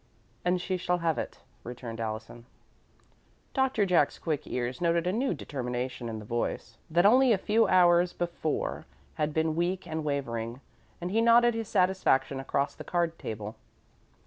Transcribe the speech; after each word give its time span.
"And 0.43 0.59
she 0.59 0.77
shall 0.77 0.97
have 0.97 1.19
it," 1.19 1.41
returned 1.63 1.99
Allison. 1.99 2.47
Doctor 3.53 3.85
Jack's 3.85 4.17
quick 4.17 4.47
ears 4.47 4.81
noted 4.81 5.05
a 5.05 5.13
new 5.13 5.35
determination 5.35 6.09
in 6.09 6.17
the 6.17 6.25
voice, 6.25 6.79
that 6.89 7.05
only 7.05 7.31
a 7.31 7.37
few 7.37 7.67
hours 7.67 8.11
before 8.11 8.87
had 9.21 9.31
been 9.31 9.55
weak 9.55 9.85
and 9.85 10.03
wavering, 10.03 10.59
and 10.99 11.11
he 11.11 11.21
nodded 11.21 11.53
his 11.53 11.67
satisfaction 11.69 12.39
across 12.39 12.73
the 12.73 12.83
card 12.83 13.19
table. 13.19 13.57